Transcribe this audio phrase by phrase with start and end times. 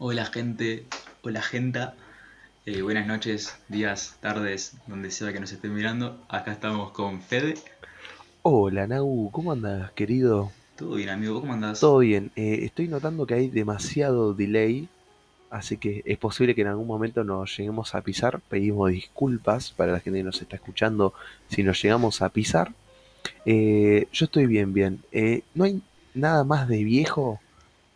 [0.00, 0.86] Hola gente,
[1.22, 1.96] hola genta,
[2.66, 6.24] eh, buenas noches, días, tardes, donde sea que nos estén mirando.
[6.28, 7.54] Acá estamos con Fede.
[8.42, 10.52] Hola Nau, ¿cómo andas, querido?
[10.76, 11.80] Todo bien, amigo, ¿cómo andás?
[11.80, 12.30] Todo bien.
[12.36, 14.88] Eh, estoy notando que hay demasiado delay,
[15.50, 18.40] así que es posible que en algún momento nos lleguemos a pisar.
[18.48, 21.12] Pedimos disculpas para la gente que nos está escuchando
[21.48, 22.72] si nos llegamos a pisar.
[23.44, 25.02] Eh, yo estoy bien, bien.
[25.56, 25.82] No hay
[26.14, 27.40] nada más de viejo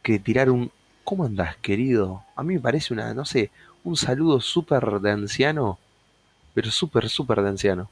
[0.02, 0.72] que tirar un
[1.04, 2.22] ¿Cómo andás, querido?
[2.36, 3.50] A mí me parece una, no sé,
[3.84, 5.78] un saludo súper de anciano,
[6.54, 7.90] pero súper, súper de anciano.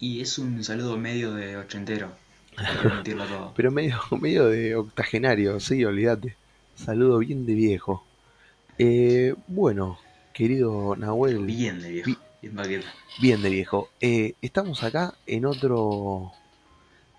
[0.00, 2.10] Y es un saludo medio de ochentero,
[3.04, 3.52] todo.
[3.56, 6.36] Pero medio, medio de octogenario, sí, olvídate.
[6.74, 8.04] Saludo bien de viejo.
[8.78, 9.98] Eh, bueno,
[10.32, 11.38] querido Nahuel.
[11.46, 12.82] Bien de viejo, bi- bien
[13.20, 13.88] bien de viejo.
[14.00, 16.32] Eh, estamos acá en otro,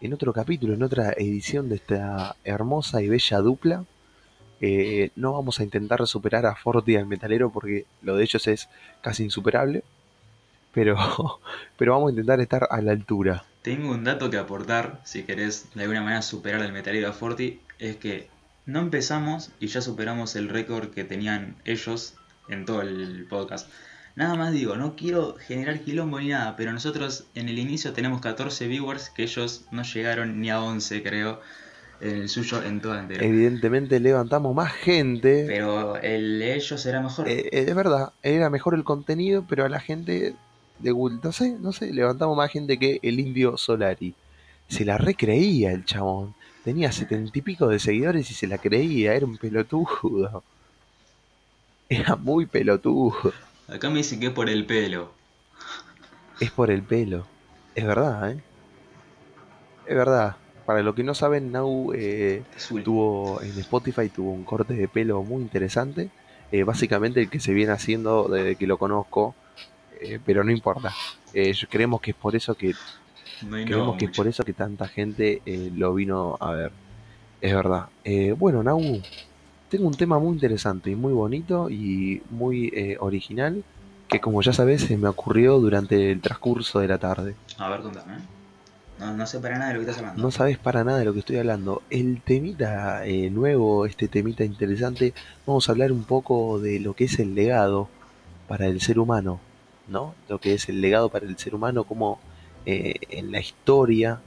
[0.02, 3.86] en otro capítulo, en otra edición de esta hermosa y bella dupla.
[4.62, 8.70] Eh, no vamos a intentar superar a Forti al metalero porque lo de ellos es
[9.02, 9.84] casi insuperable.
[10.73, 10.95] Pero,
[11.78, 13.44] pero vamos a intentar estar a la altura.
[13.61, 17.59] Tengo un dato que aportar, si querés de alguna manera superar al metalero a Forti,
[17.80, 18.30] es que
[18.66, 22.14] no empezamos y ya superamos el récord que tenían ellos
[22.50, 23.69] en todo el podcast.
[24.16, 28.22] Nada más digo, no quiero generar quilombo ni nada, pero nosotros en el inicio tenemos
[28.22, 31.41] 14 viewers que ellos no llegaron ni a 11 creo,
[32.02, 33.25] el suyo en toda entera.
[33.25, 35.45] Evidentemente levantamos más gente.
[35.47, 37.28] Pero el de ellos era mejor.
[37.28, 40.36] Eh, eh, es verdad, era mejor el contenido, pero a la gente
[40.80, 44.14] de Google, no sé, no sé, levantamos más gente que el indio Solari.
[44.67, 46.36] Se la recreía el chabón.
[46.64, 50.44] Tenía setenta y pico de seguidores y se la creía, era un pelotudo.
[51.88, 53.34] Era muy pelotudo.
[53.67, 55.11] Acá me dicen que es por el pelo.
[56.39, 57.25] Es por el pelo.
[57.75, 58.44] Es verdad, ¿eh?
[59.88, 60.38] Es verdad.
[60.70, 62.44] Para los que no saben, Nau eh,
[62.84, 66.12] tuvo en Spotify tuvo un corte de pelo muy interesante.
[66.52, 69.34] Eh, básicamente el que se viene haciendo desde que lo conozco,
[70.00, 70.94] eh, pero no importa.
[71.34, 72.75] Eh, creemos que es por eso que
[73.41, 76.72] No creemos no que es por eso que tanta gente eh, lo vino a ver.
[77.41, 77.88] Es verdad.
[78.03, 78.80] Eh, bueno, Nau,
[79.69, 83.63] tengo un tema muy interesante y muy bonito y muy eh, original
[84.07, 87.34] que como ya sabes se me ocurrió durante el transcurso de la tarde.
[87.57, 88.38] A ver, contame.
[89.00, 90.22] No, no sé para nada de lo que estás hablando.
[90.22, 91.82] No sabes para nada de lo que estoy hablando.
[91.90, 95.14] El temita eh, nuevo, este temita interesante,
[95.46, 97.88] vamos a hablar un poco de lo que es el legado
[98.50, 99.40] para el ser humano,
[99.88, 100.16] ¿no?
[100.28, 102.20] Lo que es el legado para el ser humano, como
[102.66, 104.20] eh, en la historia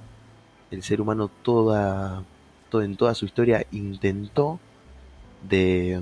[0.71, 2.23] el ser humano toda,
[2.71, 4.59] todo, en toda su historia intentó
[5.47, 6.01] de,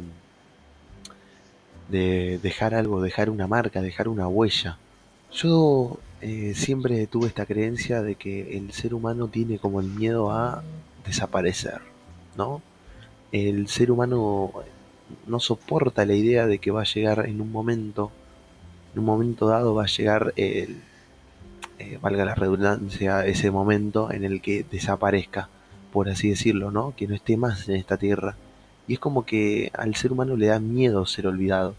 [1.88, 4.78] de dejar algo, dejar una marca, dejar una huella.
[5.32, 10.30] Yo eh, siempre tuve esta creencia de que el ser humano tiene como el miedo
[10.30, 10.62] a
[11.06, 11.80] desaparecer,
[12.36, 12.62] ¿no?
[13.32, 14.52] El ser humano
[15.26, 18.10] no soporta la idea de que va a llegar en un momento,
[18.92, 20.82] en un momento dado va a llegar el,
[21.78, 25.48] eh, valga la redundancia, ese momento en el que desaparezca,
[25.92, 26.94] por así decirlo, ¿no?
[26.94, 28.36] Que no esté más en esta tierra.
[28.86, 31.74] Y es como que al ser humano le da miedo ser olvidado.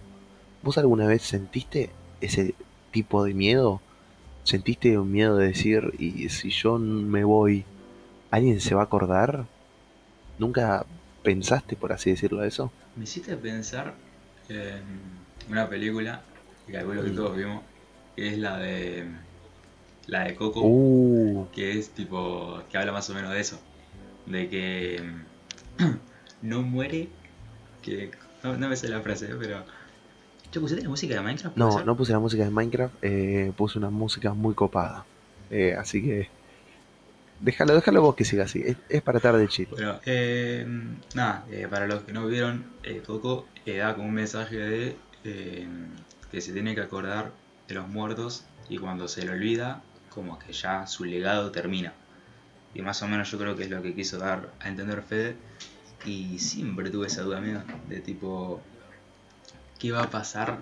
[0.63, 1.91] ¿Vos alguna vez sentiste
[2.21, 2.55] ese
[2.91, 3.81] tipo de miedo?
[4.43, 7.65] ¿Sentiste un miedo de decir, y si yo me voy,
[8.31, 9.45] alguien se va a acordar?
[10.37, 10.85] ¿Nunca
[11.23, 12.71] pensaste, por así decirlo, eso?
[12.95, 13.93] Me hiciste pensar
[14.49, 14.83] en
[15.49, 16.21] una película
[16.65, 17.63] que calculo que todos vimos,
[18.15, 19.05] que es la de
[20.07, 23.59] la de Coco, Uh, que es tipo que habla más o menos de eso,
[24.25, 25.01] de que
[26.41, 27.09] no muere,
[27.81, 28.11] que
[28.43, 29.65] no, no me sé la frase, pero
[30.51, 31.55] yo pusiste la música de Minecraft.
[31.55, 31.85] ¿puede no, ser?
[31.85, 35.05] no puse la música de Minecraft, eh, puse una música muy copada.
[35.49, 36.29] Eh, así que
[37.39, 38.61] déjalo, déjalo vos que siga así.
[38.65, 39.67] Es, es para tarde chill.
[39.71, 40.65] Bueno, eh,
[41.15, 42.65] nada, para los que no vieron,
[43.05, 44.95] Coco da como un mensaje de
[46.31, 47.31] que se tiene que acordar
[47.67, 51.93] de los muertos y cuando se le olvida, como que ya su legado termina.
[52.73, 55.35] Y más o menos yo creo que es lo que quiso dar a entender Fede.
[56.05, 58.61] Y siempre tuve esa duda mía de tipo,
[59.81, 60.59] ¿qué va a pasar?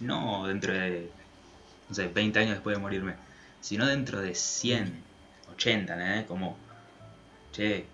[0.00, 1.10] No dentro de,
[1.88, 3.14] no sé, 20 años después de morirme,
[3.60, 4.94] sino dentro de 100,
[5.54, 6.24] 80, ¿eh?
[6.26, 6.56] Como,
[7.52, 7.84] che,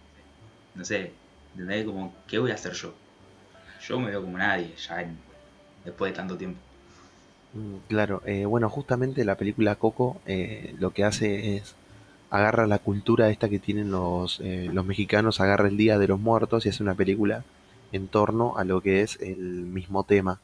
[0.77, 1.13] no sé,
[1.53, 1.85] ¿entendés?
[1.85, 2.95] Como, ¿qué voy a hacer yo?
[3.89, 5.05] Yo me veo como nadie, ya
[5.85, 6.61] después de tanto tiempo.
[7.55, 11.75] Mm, Claro, eh, bueno, justamente la película Coco eh, lo que hace es
[12.31, 16.21] agarra la cultura esta que tienen los, eh, los mexicanos, agarra el Día de los
[16.21, 17.45] Muertos y hace una película
[17.93, 20.41] en torno a lo que es el mismo tema,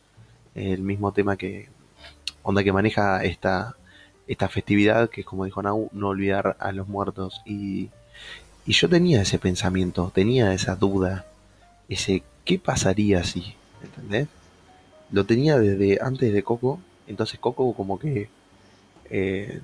[0.59, 1.69] el mismo tema que
[2.43, 3.77] onda que maneja esta,
[4.27, 7.91] esta festividad que es como dijo Nau, no olvidar a los muertos y,
[8.67, 11.27] y yo tenía ese pensamiento, tenía esa duda,
[11.89, 13.55] ese ¿qué pasaría si?
[13.83, 14.29] ¿Entendés?
[15.11, 18.29] lo tenía desde antes de Coco, entonces Coco como que
[19.11, 19.61] eh,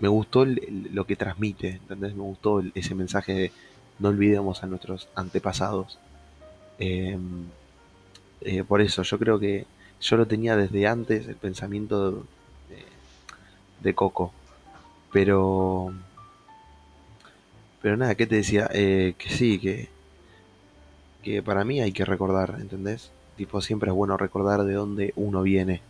[0.00, 2.14] me gustó lo que transmite, ¿entendés?
[2.14, 3.52] Me gustó ese mensaje de
[3.98, 5.98] no olvidemos a nuestros antepasados.
[6.78, 7.46] Em,
[8.40, 9.66] eh, por eso, yo creo que
[10.00, 12.24] yo lo tenía desde antes, el pensamiento
[13.80, 14.32] de, Coco.
[15.12, 15.92] Pero...
[17.80, 18.68] Pero nada, ¿qué te decía?
[18.72, 19.88] Eh, que sí, que,
[21.22, 23.10] que para mí hay que recordar, ¿entendés?
[23.36, 25.80] Tipo, siempre es bueno recordar de dónde uno viene.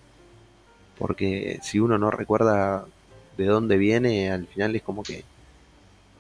[0.99, 2.87] Porque si uno no recuerda
[3.39, 5.25] de dónde viene, al final es como que,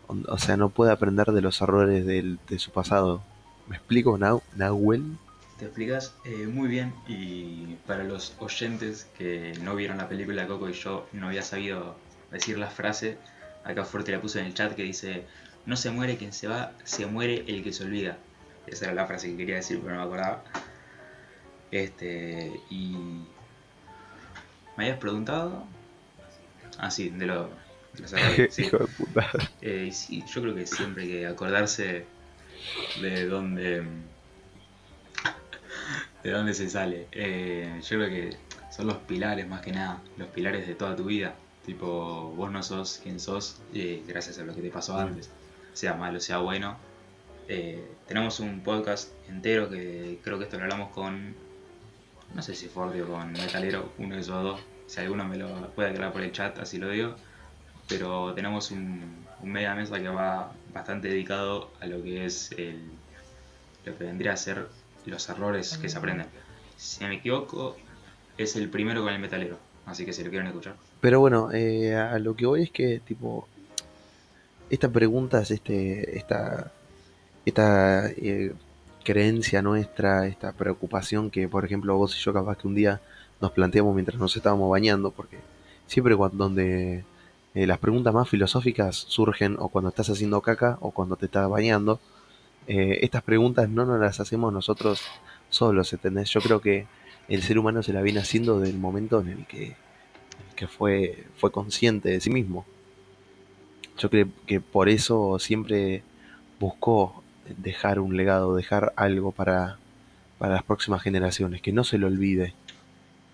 [0.08, 3.22] o sea, no puede aprender de los errores de su pasado.
[3.68, 4.18] ¿Me explico,
[4.56, 5.18] Nahuel?
[5.58, 10.48] Te explicas eh, muy bien y para los oyentes que no vieron la película de
[10.48, 11.96] Coco y yo no había sabido
[12.30, 13.18] decir la frase,
[13.64, 15.24] acá fuerte la puse en el chat que dice,
[15.66, 18.18] no se muere quien se va, se muere el que se olvida.
[18.68, 20.44] Esa era la frase que quería decir, pero no me acordaba.
[21.72, 22.92] Este, y...
[24.76, 25.66] ¿Me habías preguntado?
[26.78, 27.50] Ah, sí, de lo...
[27.94, 28.62] De sí.
[28.62, 29.26] Hijo de puta.
[29.60, 32.04] Eh, sí, yo creo que siempre hay que acordarse
[33.00, 33.82] de dónde...
[36.22, 37.06] de dónde se sale.
[37.12, 38.36] Eh, yo creo que
[38.70, 41.34] son los pilares más que nada, los pilares de toda tu vida.
[41.64, 45.30] Tipo, vos no sos quien sos eh, gracias a lo que te pasó antes,
[45.74, 46.76] sea malo, sea bueno.
[48.06, 51.34] tenemos un podcast entero que creo que esto lo hablamos con
[52.34, 54.60] no sé si Ford o con Metalero, uno de esos dos.
[54.86, 57.14] Si alguno me lo puede aclarar por el chat, así lo digo.
[57.88, 62.90] Pero tenemos un, un media mesa que va bastante dedicado a lo que es el,
[63.84, 64.68] lo que vendría a ser
[65.06, 66.26] los errores que se aprenden.
[66.76, 67.76] Si me equivoco,
[68.36, 70.76] es el primero con el metalero, así que si lo quieren escuchar.
[71.00, 73.48] Pero bueno, eh, a lo que voy es que, tipo,
[74.70, 76.72] esta pregunta es este, esta,
[77.44, 78.52] esta eh,
[79.04, 83.00] creencia nuestra, esta preocupación que, por ejemplo, vos y yo capaz que un día
[83.40, 85.38] nos planteamos mientras nos estábamos bañando, porque
[85.86, 87.04] siempre cuando donde
[87.54, 91.48] eh, las preguntas más filosóficas surgen o cuando estás haciendo caca o cuando te estás
[91.48, 92.00] bañando,
[92.68, 95.00] eh, estas preguntas no nos las hacemos nosotros
[95.48, 96.28] solos, ¿entendés?
[96.28, 96.86] Yo creo que
[97.26, 99.74] el ser humano se la viene haciendo del momento en el que,
[100.54, 102.66] que fue, fue consciente de sí mismo.
[103.96, 106.02] Yo creo que por eso siempre
[106.60, 107.22] buscó
[107.56, 109.78] dejar un legado, dejar algo para,
[110.38, 112.52] para las próximas generaciones, que no se lo olvide.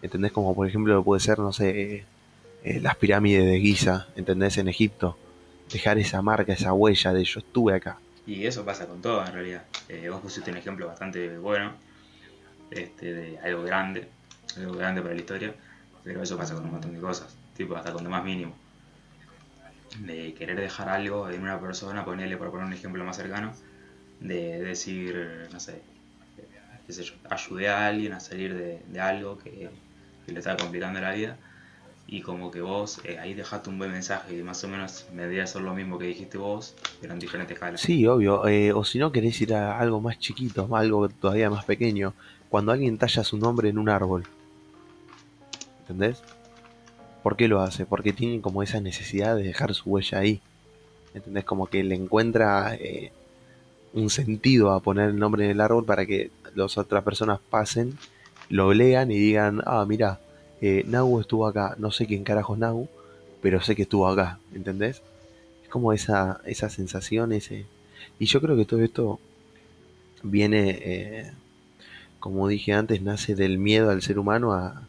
[0.00, 0.30] ¿Entendés?
[0.30, 2.04] Como por ejemplo puede ser, no sé,
[2.62, 4.58] eh, las pirámides de Giza, ¿entendés?
[4.58, 5.18] En Egipto.
[5.72, 7.98] Dejar esa marca, esa huella de yo estuve acá.
[8.26, 9.64] Y eso pasa con todo en realidad.
[9.88, 11.74] Eh, vos pusiste un ejemplo bastante bueno,
[12.70, 14.08] este, de algo grande,
[14.56, 15.54] algo grande para la historia,
[16.02, 18.56] pero eso pasa con un montón de cosas, tipo hasta con lo más mínimo.
[19.98, 23.52] De querer dejar algo en una persona, ponerle por poner un ejemplo más cercano,
[24.20, 25.82] de decir, no sé,
[26.86, 26.92] qué
[27.30, 29.70] ayudé a alguien a salir de, algo que,
[30.26, 31.36] le estaba complicando la vida
[32.06, 35.22] y como que vos eh, ahí dejaste un buen mensaje y más o menos me
[35.22, 37.80] debía ser lo mismo que dijiste vos, pero en diferentes escalas.
[37.80, 41.64] Sí, obvio, eh, o si no querés ir a algo más chiquito, algo todavía más
[41.64, 42.14] pequeño,
[42.48, 44.24] cuando alguien talla su nombre en un árbol,
[45.80, 46.22] ¿entendés?
[47.22, 47.86] ¿Por qué lo hace?
[47.86, 50.42] Porque tiene como esa necesidad de dejar su huella ahí,
[51.14, 51.44] ¿entendés?
[51.44, 52.74] Como que le encuentra...
[52.74, 53.12] Eh,
[53.94, 57.96] un sentido a poner el nombre en el árbol para que las otras personas pasen,
[58.48, 60.20] lo lean y digan, ah, mira,
[60.60, 62.88] eh, Nagu estuvo acá, no sé quién carajo es Nagu,
[63.42, 65.02] pero sé que estuvo acá, ¿entendés?
[65.62, 67.66] Es como esa, esa sensación, ese...
[68.18, 69.20] Y yo creo que todo esto
[70.22, 71.32] viene, eh,
[72.20, 74.86] como dije antes, nace del miedo al ser humano a,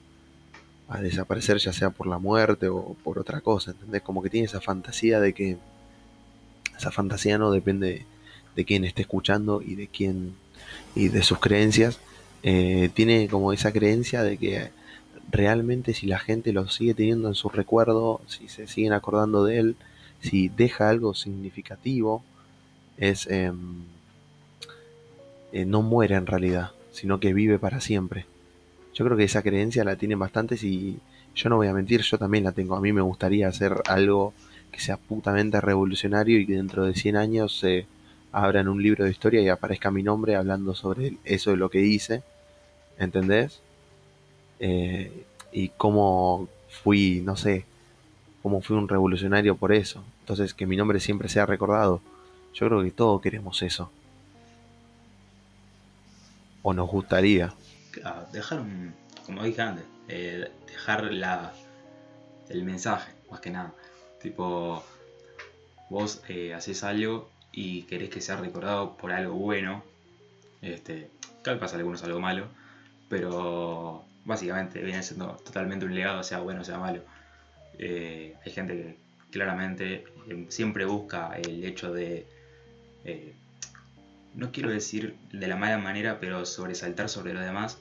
[0.87, 4.01] a desaparecer, ya sea por la muerte o por otra cosa, ¿entendés?
[4.01, 5.57] Como que tiene esa fantasía de que
[6.77, 8.05] esa fantasía no depende
[8.55, 10.35] de quien esté escuchando y de quién
[10.95, 11.99] y de sus creencias,
[12.43, 14.69] eh, tiene como esa creencia de que
[15.29, 19.59] realmente si la gente lo sigue teniendo en su recuerdo, si se siguen acordando de
[19.59, 19.75] él,
[20.21, 22.23] si deja algo significativo,
[22.97, 23.83] es em,
[25.51, 28.25] eh, no muere en realidad, sino que vive para siempre.
[28.93, 30.99] Yo creo que esa creencia la tienen bastantes y
[31.35, 32.75] yo no voy a mentir, yo también la tengo.
[32.75, 34.33] A mí me gustaría hacer algo
[34.71, 37.87] que sea putamente revolucionario y que dentro de 100 años se
[38.31, 41.81] abran un libro de historia y aparezca mi nombre hablando sobre eso de lo que
[41.81, 42.23] hice,
[42.99, 43.61] ¿entendés?
[44.59, 46.47] Eh, y cómo
[46.83, 47.65] fui, no sé,
[48.43, 50.03] cómo fui un revolucionario por eso.
[50.21, 52.01] Entonces, que mi nombre siempre sea recordado.
[52.53, 53.91] Yo creo que todos queremos eso.
[56.61, 57.53] O nos gustaría.
[58.31, 58.93] dejar un,
[59.25, 61.53] como dije antes, eh, dejar la,
[62.49, 63.73] el mensaje, más que nada.
[64.21, 64.83] Tipo,
[65.89, 69.83] vos eh, haces algo y querés que sea recordado por algo bueno,
[70.61, 71.09] este,
[71.43, 72.47] pasa algunos algo malo,
[73.09, 77.03] pero básicamente viene siendo totalmente un legado, sea bueno o sea malo.
[77.77, 78.97] Eh, hay gente que
[79.31, 82.25] claramente eh, siempre busca el hecho de,
[83.05, 83.33] eh,
[84.33, 87.79] no quiero decir de la mala manera, pero sobresaltar sobre los demás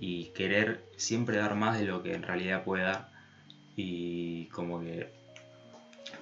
[0.00, 3.10] y querer siempre dar más de lo que en realidad puede dar.
[3.76, 5.10] Y como que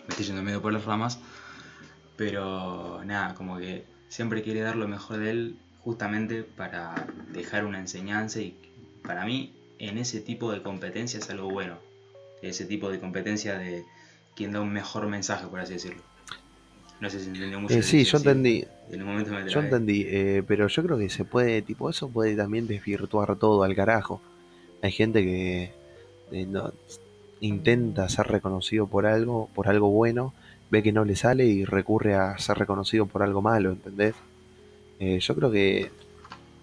[0.03, 1.21] me estoy yendo medio por las ramas,
[2.17, 6.95] pero nada, como que siempre quiere dar lo mejor de él justamente para
[7.33, 8.57] dejar una enseñanza y
[9.07, 11.77] para mí en ese tipo de competencia es algo bueno.
[12.43, 13.85] Ese tipo de competencia de
[14.35, 16.03] quien da un mejor mensaje, por así decirlo.
[17.01, 17.75] No sé si entendió mucho.
[17.75, 18.65] Eh, sí, yo entendí.
[18.99, 22.67] momento me yo entendí, eh, pero yo creo que se puede, tipo, eso puede también
[22.67, 24.21] desvirtuar todo al carajo.
[24.83, 25.71] Hay gente que
[26.33, 26.73] eh, no,
[27.41, 30.35] intenta ser reconocido por algo, por algo bueno,
[30.71, 34.15] ve que no le sale y recurre a ser reconocido por algo malo, ¿entendés?
[34.99, 35.91] Eh, yo creo que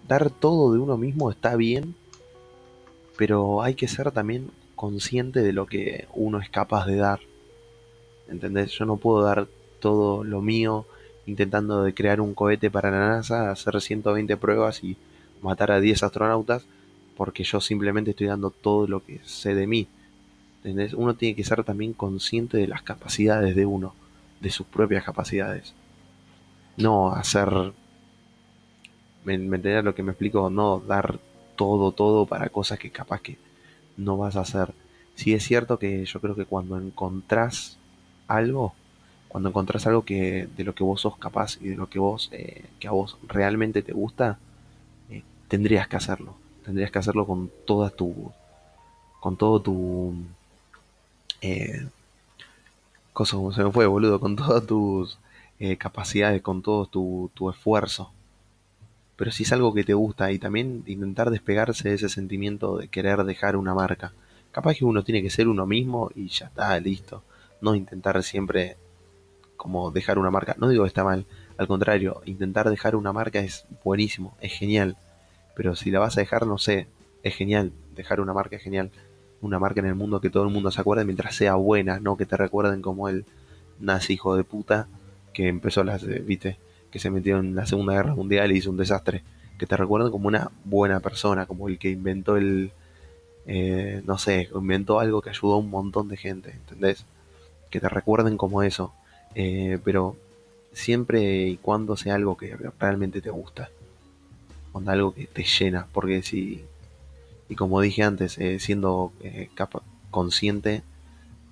[0.08, 1.94] dar todo de uno mismo está bien,
[3.16, 7.20] pero hay que ser también consciente de lo que uno es capaz de dar.
[8.28, 8.72] ¿Entendés?
[8.72, 9.46] Yo no puedo dar
[9.80, 10.86] todo lo mío
[11.26, 14.96] intentando de crear un cohete para la NASA, hacer 120 pruebas y
[15.40, 16.64] matar a 10 astronautas
[17.16, 19.86] porque yo simplemente estoy dando todo lo que sé de mí.
[20.58, 20.94] ¿Entendés?
[20.94, 23.94] Uno tiene que ser también consciente de las capacidades de uno,
[24.40, 25.74] de sus propias capacidades.
[26.76, 27.72] No hacer
[29.24, 30.50] ¿Me, me lo que me explico?
[30.50, 31.18] No dar
[31.62, 33.38] todo, todo para cosas que capaz que
[33.96, 34.74] no vas a hacer.
[35.14, 37.78] Sí es cierto que yo creo que cuando encontrás
[38.26, 38.74] algo,
[39.28, 42.30] cuando encontrás algo que de lo que vos sos capaz y de lo que vos,
[42.32, 44.38] eh, que a vos realmente te gusta,
[45.08, 46.34] eh, tendrías que hacerlo.
[46.64, 48.32] Tendrías que hacerlo con toda tu,
[49.20, 50.14] con todo tu,
[51.42, 51.86] eh,
[53.12, 55.18] cosa como se me fue, boludo, con todas tus
[55.60, 58.10] eh, capacidades, con todo tu, tu esfuerzo
[59.16, 62.88] pero si es algo que te gusta y también intentar despegarse de ese sentimiento de
[62.88, 64.12] querer dejar una marca.
[64.50, 67.22] Capaz que uno tiene que ser uno mismo y ya está, listo.
[67.60, 68.76] No intentar siempre
[69.56, 70.56] como dejar una marca.
[70.58, 71.24] No digo que está mal,
[71.56, 74.96] al contrario, intentar dejar una marca es buenísimo, es genial.
[75.54, 76.88] Pero si la vas a dejar, no sé,
[77.22, 77.72] es genial.
[77.94, 78.90] Dejar una marca es genial.
[79.40, 82.16] Una marca en el mundo que todo el mundo se acuerde mientras sea buena, no
[82.16, 83.24] que te recuerden como el
[83.78, 84.88] nazi hijo de puta
[85.32, 86.58] que empezó las, eh, viste,
[86.92, 89.24] que se metió en la Segunda Guerra Mundial y hizo un desastre.
[89.58, 92.72] Que te recuerden como una buena persona, como el que inventó el,
[93.46, 97.04] eh, no sé, inventó algo que ayudó a un montón de gente, ¿entendés?
[97.70, 98.92] Que te recuerden como eso.
[99.34, 100.16] Eh, pero
[100.72, 103.70] siempre y cuando sea algo que realmente te gusta.
[104.72, 105.86] Cuando algo que te llena.
[105.92, 106.64] Porque si,
[107.48, 109.12] y como dije antes, eh, siendo
[110.10, 110.82] consciente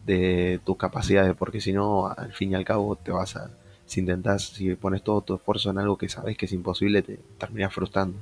[0.04, 3.50] de tus capacidades, porque si no, al fin y al cabo te vas a
[3.90, 7.18] si intentas, si pones todo tu esfuerzo en algo que sabes que es imposible, te
[7.38, 8.16] terminas frustrando.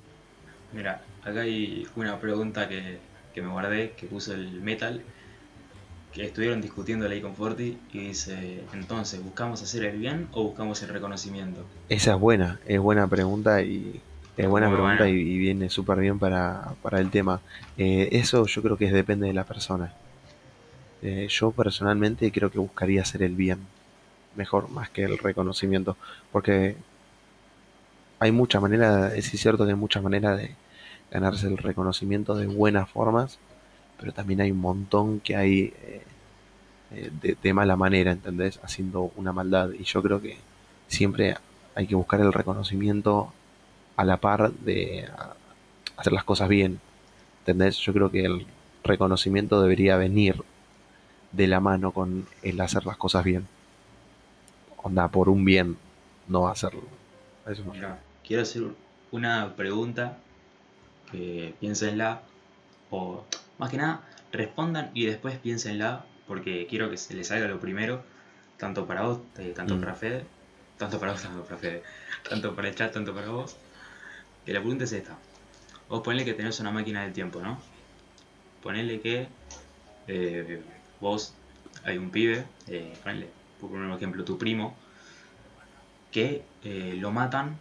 [0.72, 2.98] Mira, acá hay una pregunta que,
[3.36, 5.02] me guardé, que puso el Metal,
[6.14, 10.82] que estuvieron discutiendo ahí con Forti y dice, entonces, ¿buscamos hacer el bien o buscamos
[10.82, 11.62] el reconocimiento?
[11.90, 14.00] Esa es buena, es buena pregunta y
[14.38, 17.42] es buena pregunta y, viene súper bien para, el tema.
[17.76, 19.92] Eh, eso yo creo que depende de la persona.
[21.02, 23.58] Eh, yo personalmente creo que buscaría hacer el bien
[24.38, 25.96] mejor más que el reconocimiento,
[26.32, 26.76] porque
[28.20, 30.54] hay muchas maneras, es cierto que hay muchas maneras de
[31.10, 33.38] ganarse el reconocimiento de buenas formas,
[33.98, 36.02] pero también hay un montón que hay eh,
[36.92, 38.60] eh, de, mala manera, ¿entendés?
[38.62, 39.70] Haciendo una maldad.
[39.72, 40.36] Y yo creo que
[40.86, 41.36] siempre
[41.74, 43.32] hay que buscar el reconocimiento
[43.96, 45.08] a la par de
[45.96, 46.80] hacer las cosas bien,
[47.40, 47.78] ¿entendés?
[47.78, 48.46] Yo creo que el
[48.84, 50.42] reconocimiento debería venir
[51.32, 53.46] de la mano con el hacer las cosas bien
[54.82, 55.76] onda, por un bien,
[56.26, 56.82] no hacerlo.
[57.46, 57.64] Eso
[58.26, 58.62] quiero hacer
[59.10, 60.18] una pregunta
[61.10, 62.22] que piénsenla,
[62.90, 63.24] o
[63.58, 68.02] más que nada, respondan y después piénsenla, porque quiero que se les salga lo primero,
[68.58, 69.80] tanto para vos, eh, tanto mm.
[69.80, 70.24] para Fede,
[70.76, 71.82] tanto para vos, tanto para Fede,
[72.28, 73.56] tanto para el chat, tanto para vos.
[74.44, 75.16] Que la pregunta es esta.
[75.88, 77.58] Vos ponle que tenés una máquina del tiempo, ¿no?
[78.62, 79.28] Ponele que
[80.06, 80.62] eh,
[81.00, 81.32] vos
[81.84, 83.28] hay un pibe, eh, ponele,
[83.60, 84.76] por un ejemplo, tu primo,
[86.10, 87.58] que eh, lo matan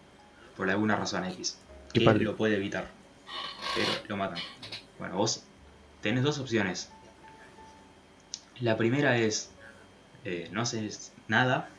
[0.56, 1.60] por alguna razón X,
[1.94, 2.88] que lo puede evitar,
[3.75, 4.39] pero lo matan.
[5.00, 5.44] Bueno, vos
[6.01, 6.89] tenés dos opciones.
[8.60, 9.51] La primera es,
[10.25, 11.70] eh, no haces nada,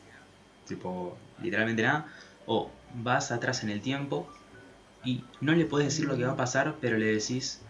[0.67, 2.07] tipo, literalmente nada,
[2.45, 4.29] o vas atrás en el tiempo
[5.03, 7.61] y no le puedes decir lo que va a pasar, pero le decís,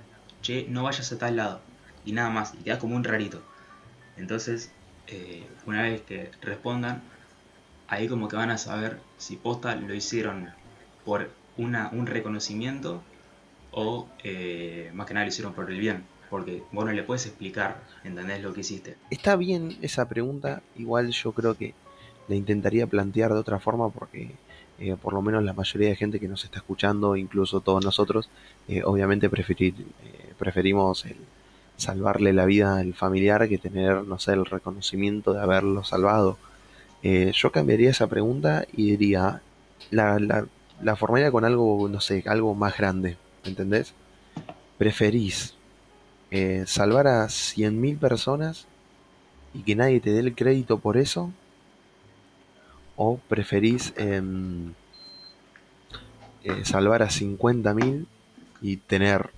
[0.42, 1.62] che, no vayas a tal lado,
[2.06, 3.42] y nada más, y queda como un rarito.
[4.18, 4.72] Entonces,
[5.12, 7.02] eh, una vez que respondan,
[7.88, 10.50] ahí como que van a saber si posta lo hicieron
[11.06, 13.02] por una, un reconocimiento
[13.72, 16.04] o eh, más que nada lo hicieron por el bien.
[16.30, 18.98] Porque vos no le puedes explicar, ¿entendés lo que hiciste?
[19.10, 21.74] Está bien esa pregunta, igual yo creo que
[22.28, 24.36] la intentaría plantear de otra forma porque
[24.78, 28.30] eh, por lo menos la mayoría de gente que nos está escuchando, incluso todos nosotros,
[28.68, 29.74] eh, obviamente preferir,
[30.38, 31.18] preferimos el
[31.80, 36.38] salvarle la vida al familiar que tener, no sé, el reconocimiento de haberlo salvado.
[37.02, 39.42] yo cambiaría esa pregunta y diría,
[39.92, 40.46] la, la,
[40.82, 43.94] la formaría con algo, no sé, algo más grande, ¿entendés?
[44.78, 45.56] Preferís
[46.32, 48.68] eh, salvar a 100.000 personas
[49.54, 51.32] y que nadie te dé el crédito por eso,
[52.96, 54.74] o preferís em,
[56.44, 58.06] eh, salvar a 50.000
[58.62, 59.32] y tener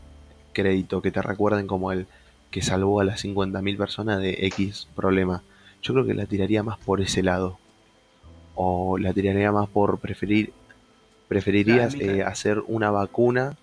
[0.54, 2.08] crédito, que te recuerden como el
[2.52, 5.42] que salvó a las 50.000 personas de X problema.
[5.82, 7.58] Yo creo que la tiraría más por ese lado.
[8.54, 10.54] O la tiraría más por preferir
[11.32, 13.56] ¿Preferirías eh, hacer una vacuna?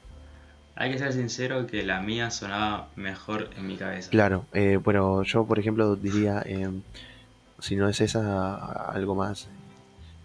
[0.74, 4.08] Hay que ser sincero que la mía sonaba mejor en mi cabeza.
[4.08, 6.80] Claro, eh, bueno, yo por ejemplo diría, em,
[7.58, 8.54] si no es esa,
[8.90, 9.48] algo más.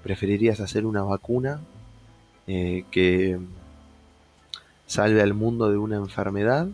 [0.03, 1.59] ¿Preferirías hacer una vacuna
[2.47, 3.37] eh, que
[4.87, 6.69] salve al mundo de una enfermedad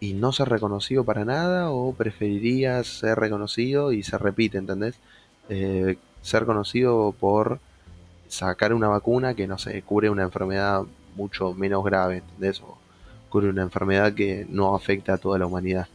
[0.00, 1.70] y no ser reconocido para nada?
[1.70, 4.96] ¿O preferirías ser reconocido y se repite, ¿entendés?
[6.22, 7.58] ser conocido por
[8.28, 10.82] sacar una vacuna que, no sé, cubre una enfermedad
[11.16, 12.60] mucho menos grave, ¿entendés?
[12.60, 12.78] O
[13.28, 15.88] cubre una enfermedad que no afecta a toda la humanidad.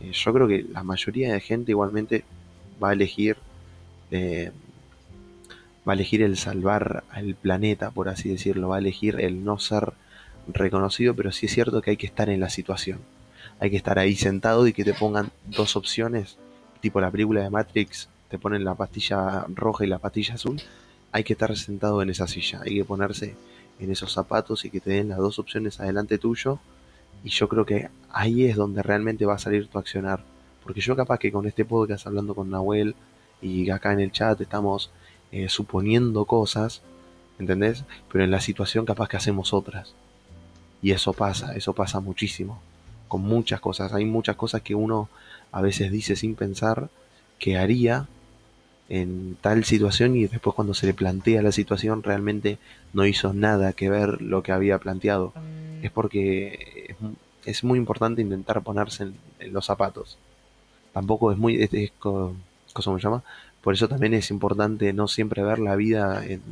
[0.00, 2.24] Eh, yo creo que la mayoría de gente igualmente
[2.82, 3.36] va a elegir
[4.10, 4.52] eh,
[5.86, 9.58] va a elegir el salvar al planeta, por así decirlo, va a elegir el no
[9.58, 9.92] ser
[10.48, 13.00] reconocido, pero sí es cierto que hay que estar en la situación.
[13.60, 16.38] Hay que estar ahí sentado y que te pongan dos opciones,
[16.80, 20.60] tipo la película de Matrix, te ponen la pastilla roja y la pastilla azul,
[21.12, 23.36] hay que estar sentado en esa silla, hay que ponerse
[23.78, 26.58] en esos zapatos y que te den las dos opciones adelante tuyo.
[27.22, 30.24] Y yo creo que ahí es donde realmente va a salir tu accionar.
[30.62, 32.94] Porque yo capaz que con este podcast hablando con Nahuel
[33.40, 34.90] y acá en el chat estamos
[35.32, 36.82] eh, suponiendo cosas,
[37.38, 37.84] ¿entendés?
[38.10, 39.94] Pero en la situación capaz que hacemos otras.
[40.82, 42.60] Y eso pasa, eso pasa muchísimo.
[43.14, 43.92] Con muchas cosas.
[43.92, 45.08] Hay muchas cosas que uno
[45.52, 46.88] a veces dice sin pensar
[47.38, 48.08] que haría
[48.88, 52.58] en tal situación y después cuando se le plantea la situación realmente
[52.92, 55.32] no hizo nada que ver lo que había planteado.
[55.80, 56.96] Es porque
[57.44, 60.18] es, muy importante intentar ponerse en, los zapatos.
[60.92, 61.62] Tampoco es muy...
[61.62, 62.34] Es, ¿Cómo
[62.82, 63.22] se llama?
[63.62, 66.42] Por eso también es importante no siempre ver la vida en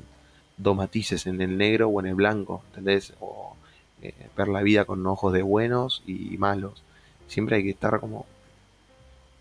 [0.57, 3.15] dos matices, en el negro o en el blanco, ¿entendés?
[3.19, 3.57] O
[4.03, 6.83] eh, ver la vida con ojos de buenos y malos.
[7.29, 8.27] Siempre hay que estar como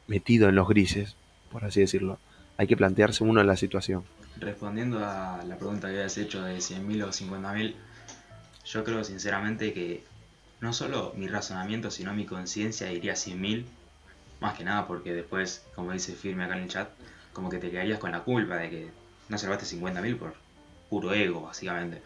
[0.07, 1.15] metido en los grises,
[1.51, 2.17] por así decirlo
[2.61, 4.03] hay que plantearse uno la situación.
[4.37, 7.73] Respondiendo a la pregunta que habías hecho de 100.000 o 50.000,
[8.65, 10.03] yo creo sinceramente que
[10.59, 13.65] no solo mi razonamiento, sino mi conciencia diría 100.000,
[14.39, 16.89] más que nada porque después, como dice Firme acá en el chat,
[17.33, 18.89] como que te quedarías con la culpa de que
[19.29, 20.35] no salvaste 50.000 por
[20.87, 22.03] puro ego, básicamente.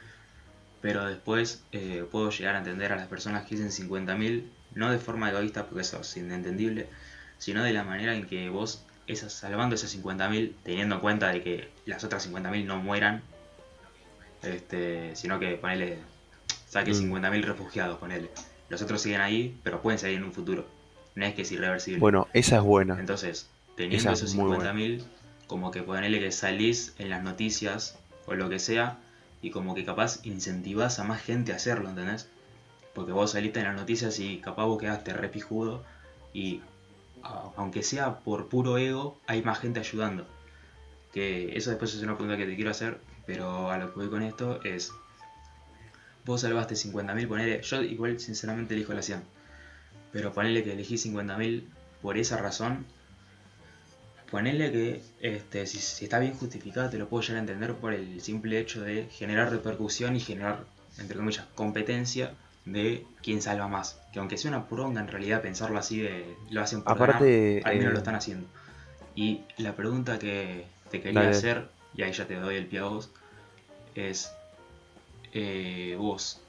[0.85, 4.43] Pero después eh, puedo llegar a entender a las personas que dicen 50.000,
[4.75, 6.85] no de forma egoísta, porque eso es inentendible,
[7.39, 11.41] sino de la manera en que vos esas, salvando esas 50.000, teniendo en cuenta de
[11.41, 13.23] que las otras 50.000 no mueran,
[14.43, 15.97] este, sino que ponele,
[16.67, 17.41] saque 50.000 mm.
[17.41, 18.29] refugiados, ponele.
[18.69, 20.67] Los otros siguen ahí, pero pueden salir en un futuro.
[21.15, 21.99] No es que es irreversible.
[21.99, 22.99] Bueno, esa es buena.
[22.99, 25.03] Entonces, teniendo esos 50.000,
[25.47, 28.99] como que ponele que salís en las noticias o lo que sea,
[29.45, 32.27] y como que capaz incentivás a más gente a hacerlo, ¿entendés?
[32.95, 35.83] Porque vos saliste en las noticias y capaz vos quedaste repijudo
[36.33, 36.61] y
[37.55, 40.25] aunque sea por puro ego, hay más gente ayudando.
[41.13, 44.09] Que eso después es una pregunta que te quiero hacer, pero a lo que voy
[44.09, 44.91] con esto es,
[46.25, 49.21] vos salvaste 50.000, ponele, yo igual sinceramente elijo la 100,
[50.11, 51.65] pero ponele que elegí 50.000
[52.01, 52.83] por esa razón,
[54.29, 57.93] ponele que este, si, si, está bien justificado te lo puedo llegar a entender por
[57.93, 60.65] el simple hecho de generar repercusión y generar,
[60.97, 62.33] entre comillas, competencia
[62.65, 63.99] de quién salva más.
[64.11, 67.77] Que aunque sea una pronga, en realidad pensarlo así de lo hacen por Aparte, al
[67.77, 68.47] menos lo eh, están haciendo.
[69.15, 72.85] Y la pregunta que te quería hacer, y ahí ya te doy el pie a
[72.85, 73.11] vos,
[73.93, 74.31] es
[75.33, 76.41] eh, vos.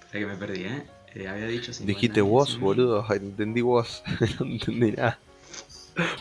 [0.00, 0.86] Espera que me perdí, ¿eh?
[1.14, 4.02] eh había dicho Dijiste vos, boludo, entendí vos,
[4.40, 5.18] no entendí nada.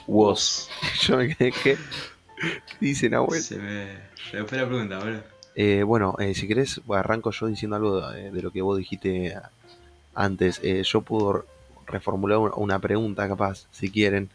[0.08, 0.70] Vos.
[1.02, 1.78] Yo me quedé que...
[2.38, 3.42] ¿Qué dicen, abuelo?
[3.42, 3.88] Se me,
[4.30, 5.24] se me fue la pregunta, boludo.
[5.56, 9.36] Eh, bueno, eh, si querés, arranco yo diciendo algo de, lo que vos dijiste
[10.14, 10.60] antes.
[10.64, 11.46] Eh, yo puedo
[11.88, 14.30] reformular una pregunta, capaz, si quieren.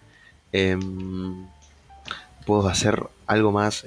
[0.52, 1.46] Em,
[2.46, 3.84] puedo hacer algo más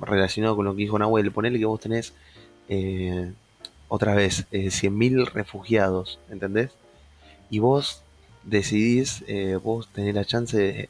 [0.00, 1.32] relacionado con lo que dijo Nahuel.
[1.32, 2.14] Ponele que vos tenés
[3.90, 6.70] otra vez, eh, 100.000 refugiados, ¿entendés?
[7.50, 8.04] Y vos
[8.44, 10.88] decidís, eh, vos tenés la chance de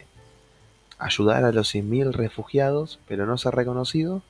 [0.99, 4.23] ayudar a los 100.000 refugiados, pero no ser reconocido,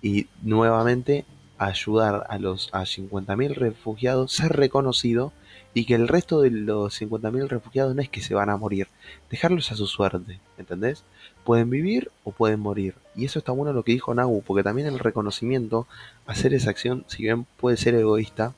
[0.00, 1.24] y nuevamente
[1.58, 5.32] ayudar a los a 50.000 refugiados, ser reconocido,
[5.72, 8.86] y que el resto de los 50.000 refugiados no es que se van a morir,
[9.30, 11.02] dejarlos a su suerte, ¿entendés?
[11.44, 12.94] Pueden vivir o pueden morir.
[13.16, 15.88] Y eso está bueno lo que dijo Nagu, porque también el reconocimiento,
[16.26, 18.54] hacer esa acción, si bien puede ser egoísta,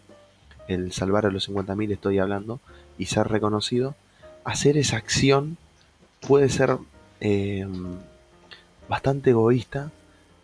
[0.69, 2.61] el salvar a los 50.000 estoy hablando,
[2.99, 3.95] y ser reconocido,
[4.45, 5.57] hacer esa acción
[6.21, 6.79] puede ser
[7.21, 7.67] eh,
[8.89, 9.91] bastante egoísta,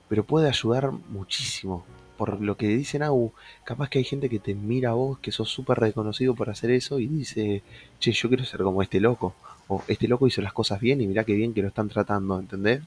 [0.08, 1.84] pero puede ayudar muchísimo.
[2.16, 3.32] Por lo que dice Nagu,
[3.64, 6.70] capaz que hay gente que te mira a vos, que sos súper reconocido por hacer
[6.70, 7.62] eso, y dice,
[7.98, 9.34] che, yo quiero ser como este loco.
[9.68, 12.38] O este loco hizo las cosas bien y mirá qué bien que lo están tratando,
[12.38, 12.82] ¿entendés?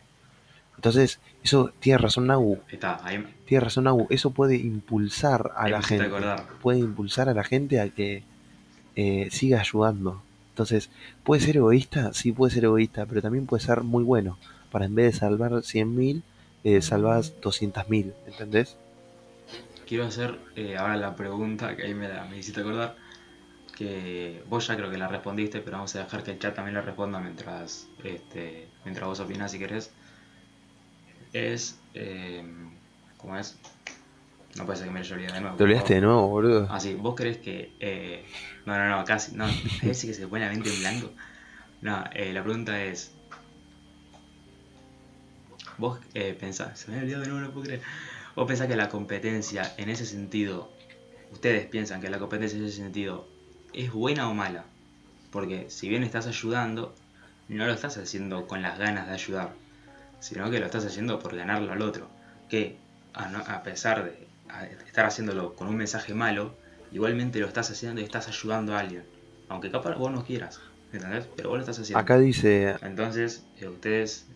[0.76, 2.60] Entonces, eso tiene razón Nagu.
[2.70, 4.08] Está, ahí, Tiene razón Nagu.
[4.10, 6.10] Eso puede impulsar a ahí la gente.
[6.62, 8.24] Puede impulsar a la gente a que
[8.96, 10.22] eh, siga ayudando.
[10.50, 10.90] Entonces,
[11.24, 12.14] ¿puede ser egoísta?
[12.14, 14.38] Sí, puede ser egoísta, pero también puede ser muy bueno.
[14.72, 16.24] Para en vez de salvar 100.000,
[16.64, 18.78] eh, salvas 200.000, ¿entendés?
[19.86, 22.96] Quiero hacer eh, ahora la pregunta que ahí me, la, me hiciste acordar.
[23.76, 26.76] Que vos ya creo que la respondiste, pero vamos a dejar que el chat también
[26.76, 29.92] la responda mientras, este, mientras vos opinás si querés.
[31.34, 31.78] Es.
[31.94, 32.44] Eh,
[33.18, 33.58] ¿Cómo es?
[34.56, 35.58] No puede ser que me lo olvide de nuevo.
[35.58, 36.68] ¿Te olvidaste de nuevo, boludo?
[36.70, 37.74] Ah, sí, vos crees que.
[37.80, 38.26] eh,
[38.66, 39.36] no, no, no, casi.
[39.36, 41.14] No, a veces que se pone la mente en blanco.
[41.82, 43.12] No, eh, la pregunta es.
[45.78, 46.80] Vos eh, pensás.
[46.80, 47.82] Se me ha olvidado de nuevo, no puedo creer.
[48.36, 50.70] Vos pensás que la competencia en ese sentido.
[51.32, 53.28] Ustedes piensan que la competencia en ese sentido
[53.74, 54.66] es buena o mala.
[55.32, 56.96] Porque si bien estás ayudando,
[57.50, 59.54] no lo estás haciendo con las ganas de ayudar.
[60.20, 62.08] Sino que lo estás haciendo por ganarlo al otro.
[62.50, 62.78] Que
[63.14, 64.28] a, no- a pesar de
[64.64, 66.54] estar haciéndolo con un mensaje malo,
[66.92, 69.04] igualmente lo estás haciendo y estás ayudando a alguien.
[69.50, 70.60] Aunque capaz vos no quieras,
[70.92, 71.28] ¿entendés?
[71.36, 72.00] Pero vos lo estás haciendo.
[72.00, 74.28] Acá dice, Entonces, eh, ustedes,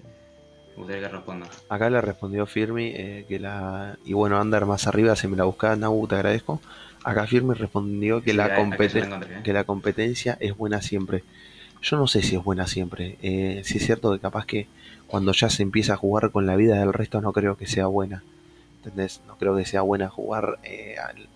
[0.78, 1.50] ustedes que respondan.
[1.70, 3.98] acá le respondió Firmi eh, que la...
[4.06, 6.62] Y bueno, andar más arriba, si me la buscás, Nagu, te agradezco.
[7.04, 9.42] Acá Firmi respondió que, Sí, la ¿eh?
[9.44, 11.24] que la competencia es buena siempre.
[11.82, 13.18] Yo no sé si es buena siempre.
[13.22, 14.68] Eh, sí es cierto que capaz que
[15.08, 17.88] cuando ya se empieza a jugar con la vida del resto no creo que sea
[17.88, 18.22] buena.
[18.84, 19.20] ¿Entendés?
[19.28, 21.28] No creo que sea buena jugar eh, al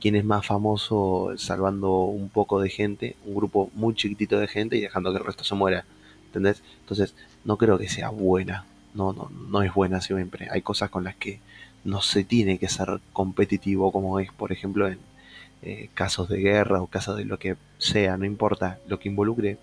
[0.00, 4.76] quién es más famoso salvando un poco de gente, un grupo muy chiquitito de gente
[4.76, 5.84] y dejando que el resto se muera.
[6.26, 6.62] ¿Entendés?
[6.80, 8.66] Entonces, no creo que sea buena.
[8.94, 10.48] No, no, no es buena siempre.
[10.50, 11.40] Hay cosas con las que
[11.84, 14.98] no se tiene que ser competitivo como es, por ejemplo, en
[15.62, 19.58] eh, casos de guerra o casos de lo que sea, no importa, lo que involucre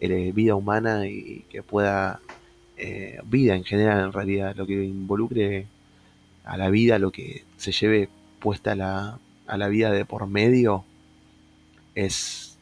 [0.00, 2.20] eh, vida humana y que pueda,
[3.24, 5.66] vida en general en realidad, lo que involucre
[6.50, 8.08] a la vida, lo que se lleve
[8.40, 10.84] puesta a la, a la vida de por medio,
[11.94, 12.58] es,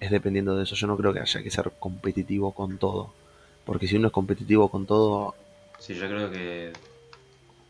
[0.00, 0.74] es dependiendo de eso.
[0.74, 3.12] Yo no creo que haya que ser competitivo con todo.
[3.66, 5.34] Porque si uno es competitivo con todo,
[5.78, 6.72] Sí, yo creo que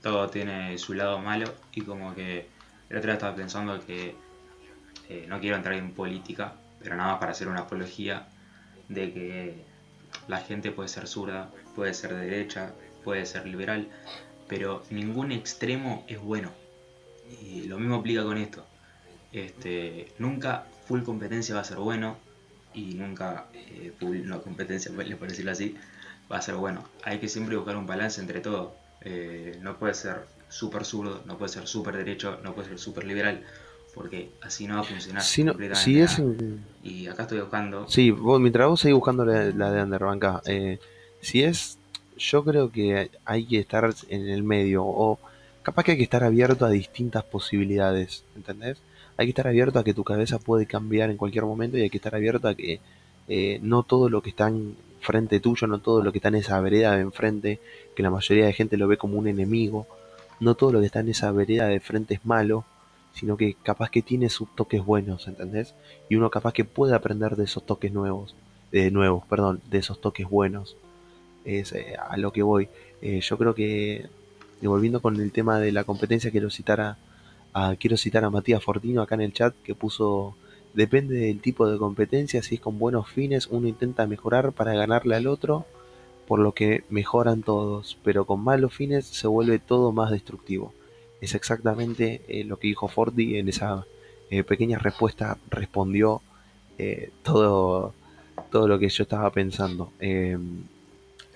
[0.02, 2.46] todo tiene su lado malo y como que
[2.88, 4.14] el otro día estaba pensando que
[5.09, 8.29] eh, no quiero entrar en política, pero nada más para hacer una apología
[8.88, 9.64] de que
[10.29, 13.88] la gente puede ser zurda, puede ser de derecha, puede ser liberal,
[14.49, 16.51] pero ningún extremo es bueno.
[17.43, 18.65] Y lo mismo aplica con esto.
[19.33, 22.17] Este, nunca full competencia va a ser bueno
[22.73, 25.77] y nunca eh, full no competencia, por decirlo así,
[26.31, 26.85] va a ser bueno.
[27.03, 28.77] Hay que siempre buscar un balance entre todo.
[29.03, 33.05] Eh, no puede ser súper zurdo, no puede ser súper derecho, no puede ser súper
[33.05, 33.45] liberal,
[33.95, 35.23] porque así no va a funcionar.
[35.23, 36.23] si, no, completamente si es...
[36.83, 37.89] Y acá estoy buscando.
[37.89, 40.79] Sí, vos, mientras vos seguís buscando la, la de Underbanca, eh,
[41.21, 41.79] si es,
[42.16, 45.18] yo creo que hay que estar en el medio, o
[45.62, 48.79] capaz que hay que estar abierto a distintas posibilidades, ¿entendés?
[49.16, 51.90] Hay que estar abierto a que tu cabeza puede cambiar en cualquier momento y hay
[51.90, 52.81] que estar abierto a que
[53.29, 56.61] eh, no todo lo que está enfrente tuyo, no todo lo que está en esa
[56.61, 57.61] vereda de enfrente,
[57.94, 59.87] que la mayoría de gente lo ve como un enemigo,
[60.40, 62.64] no todo lo que está en esa vereda de frente es malo,
[63.14, 65.74] sino que capaz que tiene sus toques buenos, ¿entendés?
[66.09, 68.35] y uno capaz que puede aprender de esos toques nuevos,
[68.72, 70.76] de nuevos, perdón, de esos toques buenos.
[71.47, 72.69] Es eh, a lo que voy.
[73.01, 74.07] Eh, yo creo que,
[74.61, 78.63] y volviendo con el tema de la competencia, quiero citar a, quiero citar a Matías
[78.63, 80.37] Fortino acá en el chat que puso
[80.77, 85.17] depende del tipo de competencia, si es con buenos fines, uno intenta mejorar para ganarle
[85.17, 85.65] al otro,
[86.29, 90.75] por lo que mejoran todos, pero con malos fines se vuelve todo más destructivo.
[91.23, 93.87] Es exactamente eh, lo que dijo Forti en esa
[94.29, 96.21] eh, pequeña respuesta, respondió
[96.77, 97.95] eh, todo,
[98.51, 99.93] todo lo que yo estaba pensando.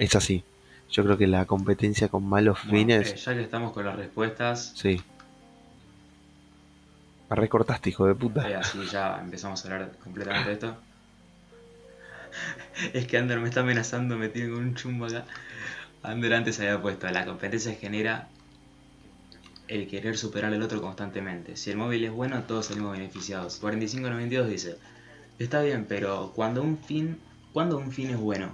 [0.00, 0.42] Es así.
[0.90, 3.96] Yo creo que la competencia con malos Bueno, fines, eh, ya que estamos con las
[3.96, 5.00] respuestas, sí.
[7.28, 8.48] Me recortaste, hijo de puta.
[8.48, 10.76] Eh, así ya empezamos a hablar completamente de esto.
[12.92, 15.26] es que Ander me está amenazando, me tiene con un chumbo acá.
[16.02, 18.28] Ander antes había puesto, la competencia genera
[19.68, 21.56] el querer superar al otro constantemente.
[21.56, 23.58] Si el móvil es bueno, todos salimos beneficiados.
[23.58, 24.78] 4592 dice,
[25.38, 27.20] está bien, pero cuando un fin,
[27.52, 28.50] cuando un fin es bueno,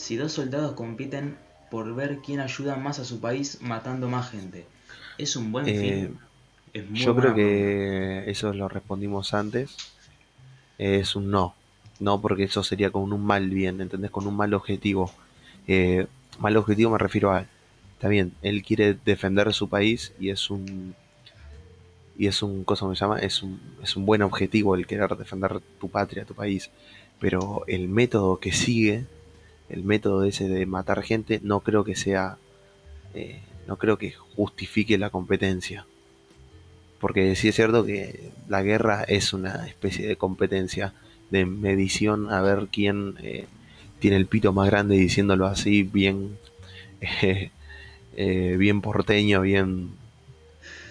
[0.00, 1.36] si dos soldados compiten
[1.70, 4.66] por ver quién ayuda más a su país matando más gente,
[5.18, 5.68] es un buen.
[5.68, 6.10] Eh,
[6.92, 9.76] yo creo que eso lo respondimos antes.
[10.78, 11.54] Es un no.
[11.98, 14.10] No, porque eso sería con un mal bien, ¿entendés?
[14.10, 15.12] Con un mal objetivo.
[15.66, 16.06] Eh,
[16.38, 17.44] mal objetivo me refiero a
[17.92, 20.94] está bien, él quiere defender su país y es un
[22.16, 25.60] y es un cosa me llama, es un, es un buen objetivo el querer defender
[25.78, 26.70] tu patria, tu país,
[27.18, 29.04] pero el método que sigue,
[29.70, 32.38] el método ese de matar gente, no creo que sea,
[33.14, 35.86] eh, no creo que justifique la competencia,
[37.00, 40.92] porque sí es cierto que la guerra es una especie de competencia,
[41.30, 43.46] de medición a ver quién eh,
[44.00, 46.36] tiene el pito más grande, diciéndolo así bien
[48.16, 49.90] eh, bien porteño, bien,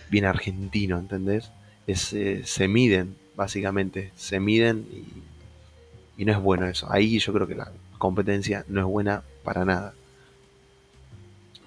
[0.09, 1.51] bien argentino, ¿entendés?
[1.85, 2.15] Es,
[2.45, 6.91] se miden, básicamente, se miden y, y no es bueno eso.
[6.91, 9.93] Ahí yo creo que la competencia no es buena para nada.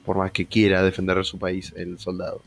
[0.04, 2.42] Por más que quiera defender su país el soldado.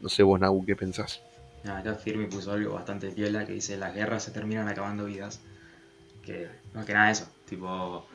[0.00, 1.20] No sé vos, Nagu, ¿qué pensás?
[1.64, 5.40] acá Firmi puso algo bastante piola que dice las guerras se terminan acabando vidas.
[6.24, 7.28] Que no que nada eso.
[7.48, 8.06] Tipo,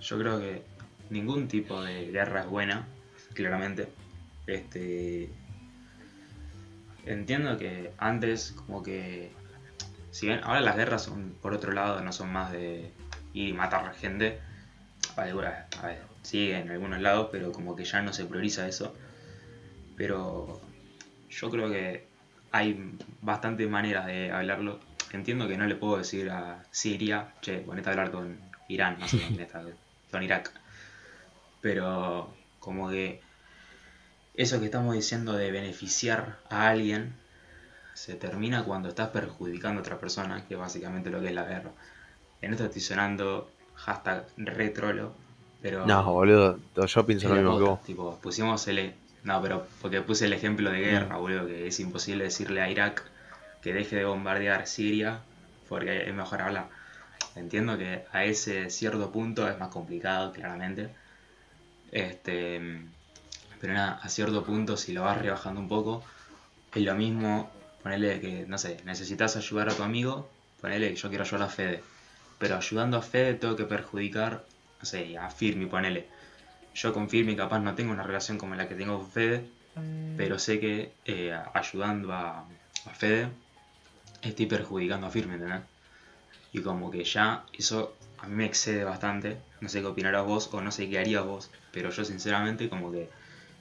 [0.00, 0.62] yo creo que
[1.10, 2.86] ningún tipo de guerra es buena
[3.34, 3.88] claramente.
[4.46, 5.30] Este.
[7.04, 9.30] Entiendo que antes, como que.
[10.10, 12.90] Si bien ahora las guerras son, por otro lado, no son más de
[13.36, 14.40] y matar a gente.
[15.14, 18.96] A ver, sí, en algunos lados, pero como que ya no se prioriza eso.
[19.94, 20.62] Pero
[21.28, 22.08] yo creo que
[22.50, 24.80] hay bastantes maneras de hablarlo.
[25.12, 29.06] Entiendo que no le puedo decir a Siria, che, ponete a hablar con Irán, no
[29.06, 29.62] sé con quién está,
[30.10, 30.50] con Irak.
[31.60, 33.20] Pero como que
[34.34, 37.14] eso que estamos diciendo de beneficiar a alguien
[37.92, 41.44] se termina cuando estás perjudicando a otra persona, que es básicamente lo que es la
[41.44, 41.72] guerra.
[42.46, 45.12] En esto estoy sonando hashtag retrolo,
[45.60, 45.84] pero...
[45.84, 47.82] No, boludo, yo pienso lo mismo que vos.
[47.82, 48.94] Tipo, pusimos el...
[49.24, 51.20] No, pero porque puse el ejemplo de guerra, mm.
[51.20, 53.02] boludo, que es imposible decirle a Irak
[53.62, 55.18] que deje de bombardear Siria
[55.68, 56.68] porque es mejor hablar.
[57.34, 60.90] Entiendo que a ese cierto punto es más complicado, claramente.
[61.90, 62.60] Este,
[63.60, 66.04] pero nada, a cierto punto, si lo vas rebajando un poco,
[66.72, 67.50] es lo mismo
[67.82, 70.28] ponerle que, no sé, necesitas ayudar a tu amigo,
[70.60, 71.82] ponele que yo quiero ayudar a Fede.
[72.38, 74.44] Pero ayudando a Fede tengo que perjudicar,
[74.78, 76.06] no sé, a Firmi, ponele.
[76.74, 79.44] Yo con Firmi capaz no tengo una relación como la que tengo con Fede,
[80.16, 83.28] pero sé que eh, ayudando a, a, Fede
[84.22, 85.62] estoy perjudicando a Firmi, ¿entendés?
[86.52, 89.38] Y como que ya eso a mí me excede bastante.
[89.60, 92.92] No sé qué opinarás vos o no sé qué harías vos, pero yo sinceramente como
[92.92, 93.08] que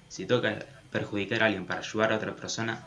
[0.10, 0.60] si toca
[0.92, 2.86] perjudicar a alguien para ayudar a otra persona,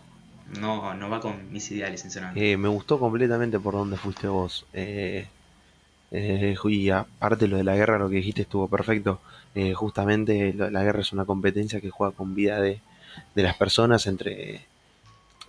[0.58, 2.52] no, no va con mis ideales, sinceramente.
[2.52, 4.64] Eh, me gustó completamente por donde fuiste vos.
[4.72, 5.26] Eh,
[6.10, 9.20] eh, y aparte lo de la guerra, lo que dijiste estuvo perfecto.
[9.54, 12.80] Eh, justamente la guerra es una competencia que juega con vida de,
[13.34, 14.66] de las personas entre,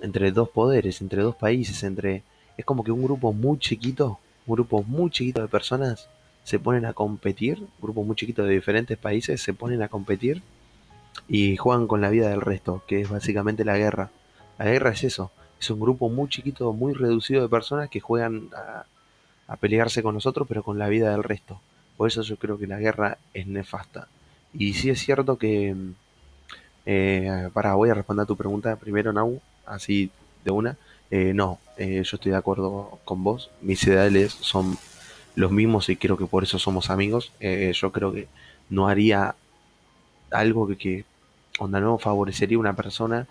[0.02, 2.24] entre dos poderes, entre dos países, entre...
[2.58, 6.10] Es como que un grupo muy chiquito, un grupo muy chiquito de personas
[6.44, 10.42] se ponen a competir, un grupo muy chiquito de diferentes países se ponen a competir
[11.28, 14.10] y juegan con la vida del resto, que es básicamente la guerra.
[14.58, 18.50] La guerra es eso, es un grupo muy chiquito, muy reducido de personas que juegan
[18.54, 18.86] a,
[19.58, 21.60] pelearse con nosotros, pero con la vida del resto.
[21.98, 24.08] Por eso yo creo que la guerra es nefasta.
[24.54, 25.76] Y sí es cierto que...
[26.86, 30.12] Eh, para, voy a responder a tu pregunta primero, Nau, así
[30.44, 30.78] de una.
[31.12, 33.50] Eh, no, eh, yo estoy de acuerdo con vos.
[33.62, 34.78] Mis ideales son
[35.36, 37.32] los mismos y creo que por eso somos amigos.
[37.40, 38.28] Eh, yo creo que
[38.70, 39.36] no haría
[40.32, 41.06] algo que, que
[41.60, 43.28] onda no favorecería a una persona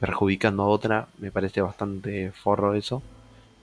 [0.00, 3.02] perjudicando a otra, me parece bastante forro eso,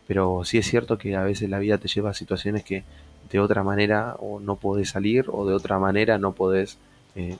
[0.07, 2.83] pero sí es cierto que a veces la vida te lleva a situaciones que
[3.29, 6.77] de otra manera o no podés salir o de otra manera no podés,
[7.15, 7.37] eh,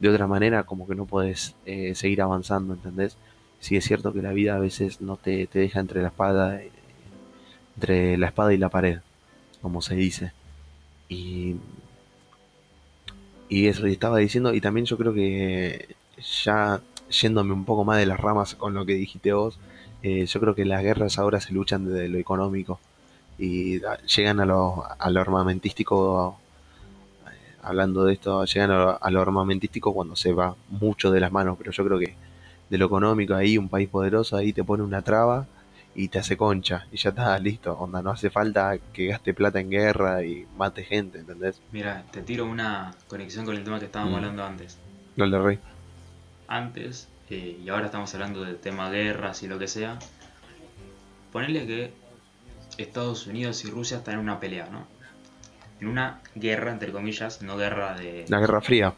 [0.00, 3.16] de otra manera como que no podés eh, seguir avanzando, ¿entendés?
[3.60, 6.60] Sí es cierto que la vida a veces no te, te deja entre la espada,
[7.76, 8.98] entre la espada y la pared,
[9.62, 10.32] como se dice.
[11.08, 11.56] Y
[13.48, 15.94] y eso, estaba diciendo, y también yo creo que
[16.44, 16.80] ya
[17.10, 19.58] yéndome un poco más de las ramas con lo que dijiste vos,
[20.08, 22.78] eh, yo creo que las guerras ahora se luchan desde lo económico
[23.40, 23.80] y
[24.14, 26.38] llegan a lo, a lo armamentístico,
[27.26, 31.56] eh, hablando de esto, llegan a lo, armamentístico cuando se va mucho de las manos,
[31.58, 32.14] pero yo creo que
[32.70, 35.46] de lo económico ahí, un país poderoso ahí te pone una traba
[35.96, 37.72] y te hace concha y ya está, listo.
[37.76, 41.60] Onda, no hace falta que gaste plata en guerra y mate gente, ¿entendés?
[41.72, 44.16] Mira, te tiro una conexión con el tema que estábamos Mm.
[44.18, 44.78] hablando antes.
[45.16, 45.58] No el de rey.
[46.46, 49.98] Antes, eh, y ahora estamos hablando del tema guerras y lo que sea.
[51.32, 51.92] Ponerle que
[52.78, 54.86] Estados Unidos y Rusia están en una pelea, ¿no?
[55.80, 58.24] En una guerra, entre comillas, no guerra de.
[58.28, 58.94] La Guerra Fría.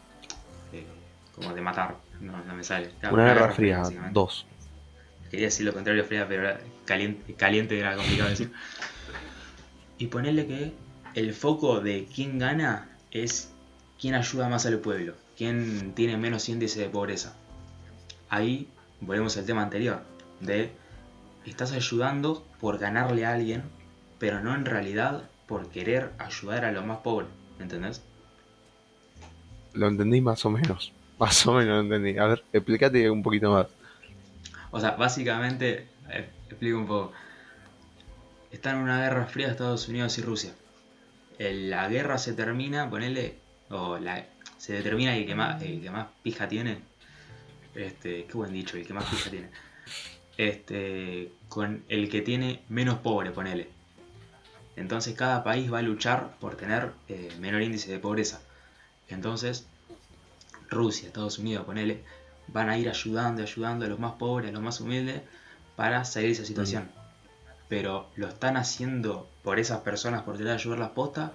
[1.34, 1.96] como de matar.
[2.20, 2.90] No, no me sale.
[3.00, 4.46] Claro, Una Guerra Fría, dos.
[5.30, 8.50] Quería decir lo contrario fría, pero era caliente, caliente era complicado decir.
[9.98, 10.72] Y ponerle que
[11.14, 13.50] el foco de quién gana es
[14.00, 17.36] quién ayuda más al pueblo, quién tiene menos índice de pobreza.
[18.28, 20.02] Ahí volvemos al tema anterior,
[20.40, 20.80] de
[21.44, 23.74] estás ayudando por ganarle a alguien,
[24.18, 28.02] pero no en realidad por querer ayudar a los más pobres, ¿entendés?
[29.72, 30.92] Lo entendí más o menos.
[31.18, 32.16] Más o menos lo entendí.
[32.18, 33.66] A ver, explícate un poquito más.
[34.70, 37.12] O sea, básicamente, eh, explico un poco.
[38.50, 40.54] Están en una guerra fría Estados Unidos y Rusia.
[41.38, 44.26] El- la guerra se termina, ponele, o la,
[44.58, 46.87] se determina el que más, el que más pija tiene.
[47.74, 49.50] Este, qué buen dicho, el que más pija tiene.
[50.36, 53.68] Este, con el que tiene menos pobre, ponele.
[54.76, 58.40] Entonces cada país va a luchar por tener eh, menor índice de pobreza.
[59.08, 59.66] Entonces,
[60.70, 62.04] Rusia, Estados Unidos, ponele,
[62.46, 65.22] van a ir ayudando, ayudando a los más pobres, a los más humildes,
[65.76, 66.88] para salir de esa situación.
[67.68, 71.32] Pero ¿lo están haciendo por esas personas por querer ayudar las postas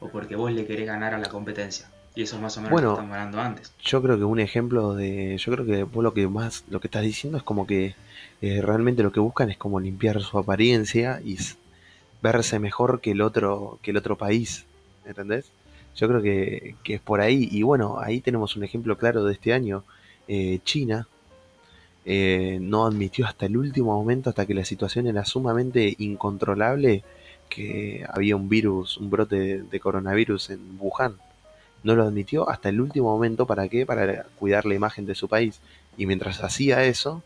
[0.00, 1.88] o porque vos le querés ganar a la competencia?
[2.16, 2.88] Y eso es más o menos Bueno.
[2.88, 3.72] lo que estamos hablando antes.
[3.84, 5.36] Yo creo que un ejemplo de.
[5.38, 6.64] Yo creo que vos lo que más.
[6.70, 7.94] Lo que estás diciendo es como que
[8.40, 11.36] eh, realmente lo que buscan es como limpiar su apariencia y
[12.22, 14.64] verse mejor que el otro, que el otro país.
[15.04, 15.44] ¿Entendés?
[15.94, 17.48] Yo creo que, que es por ahí.
[17.52, 19.84] Y bueno, ahí tenemos un ejemplo claro de este año.
[20.26, 21.06] Eh, China
[22.06, 27.04] eh, no admitió hasta el último momento, hasta que la situación era sumamente incontrolable,
[27.50, 31.16] que había un virus, un brote de, de coronavirus en Wuhan.
[31.82, 33.46] No lo admitió hasta el último momento.
[33.46, 33.86] ¿Para qué?
[33.86, 35.60] Para cuidar la imagen de su país.
[35.96, 37.22] Y mientras hacía eso,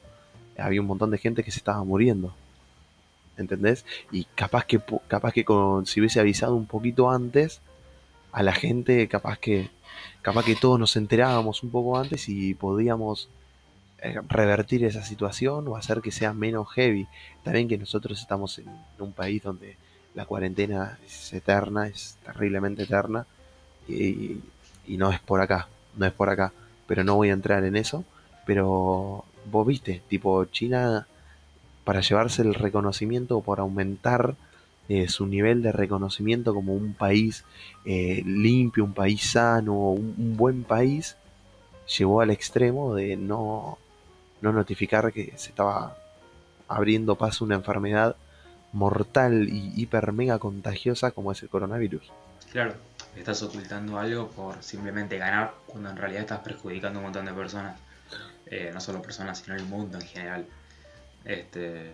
[0.59, 2.35] había un montón de gente que se estaba muriendo.
[3.37, 3.85] ¿Entendés?
[4.13, 7.61] Y capaz que, capaz que con, si hubiese avisado un poquito antes
[8.33, 9.71] a la gente, capaz que,
[10.23, 13.29] capaz que todos nos enterábamos un poco antes y podíamos
[14.03, 17.07] eh, revertir esa situación o hacer que sea menos heavy.
[17.45, 19.77] Bien que nosotros estamos en un país donde
[20.15, 23.27] la cuarentena es eterna, es terriblemente eterna
[23.90, 26.53] y, no es por acá, no es por acá,
[26.87, 28.05] pero no voy a entrar en eso.
[28.46, 31.07] Pero vos viste, tipo China,
[31.85, 34.35] para llevarse el reconocimiento o por aumentar
[34.88, 37.44] eh, su nivel de reconocimiento como un país
[37.85, 41.16] eh, limpio, un país sano, un, un buen país,
[41.98, 43.79] llegó al extremo de no,
[44.40, 45.96] no notificar que se estaba
[46.68, 48.16] abriendo paso una enfermedad
[48.72, 52.11] mortal y hiper mega contagiosa como es el coronavirus.
[52.53, 52.74] Claro,
[53.16, 57.33] estás ocultando algo por simplemente ganar cuando en realidad estás perjudicando a un montón de
[57.33, 57.79] personas.
[58.46, 60.46] Eh, no solo personas, sino el mundo en general.
[61.25, 61.92] Este,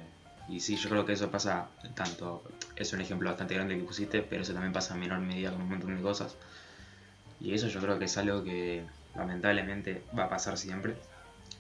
[0.49, 2.43] y sí, yo creo que eso pasa tanto,
[2.77, 5.63] es un ejemplo bastante grande que pusiste, pero eso también pasa en menor medida con
[5.63, 6.37] un montón de cosas.
[7.41, 10.97] Y eso yo creo que es algo que lamentablemente va a pasar siempre,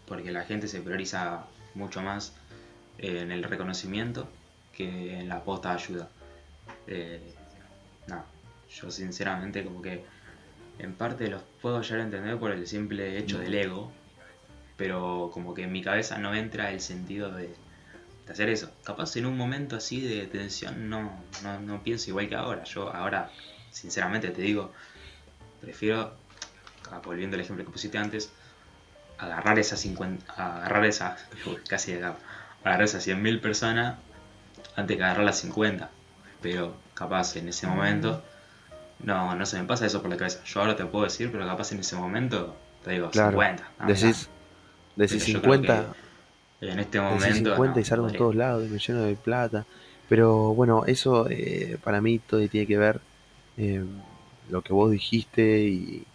[0.06, 2.32] porque la gente se prioriza mucho más
[2.98, 4.28] en el reconocimiento
[4.72, 6.08] que en la posta de ayuda.
[6.86, 7.34] Eh,
[8.06, 8.24] no,
[8.80, 10.04] yo sinceramente como que
[10.78, 13.90] en parte los puedo llegar a entender por el simple hecho del ego,
[14.76, 17.54] pero como que en mi cabeza no entra el sentido de,
[18.26, 18.70] de hacer eso.
[18.84, 22.64] Capaz en un momento así de tensión no, no, no pienso igual que ahora.
[22.64, 23.30] Yo ahora,
[23.70, 24.72] sinceramente te digo,
[25.62, 26.14] prefiero,
[26.90, 28.30] ah, volviendo al ejemplo que pusiste antes,
[29.18, 32.16] agarrar esas 50, agarrar esa, uy, casi acá,
[32.62, 33.96] agarrar esas 100.000 personas
[34.76, 35.88] antes que agarrar las 50.
[36.42, 38.22] Pero capaz en ese momento
[38.98, 40.42] no, no se me pasa eso por la cabeza.
[40.44, 43.72] Yo ahora te puedo decir, pero capaz en ese momento te digo Claro, 50.
[43.78, 44.28] ah, Decís,
[44.96, 45.94] decís Pero yo creo 50,
[46.60, 47.50] que En este decís momento.
[47.50, 49.66] 50 no, y salgo en todos lados y me lleno de plata.
[50.08, 53.00] Pero bueno, eso eh, para mí todo tiene que ver
[53.56, 53.84] eh,
[54.50, 56.06] lo que vos dijiste y,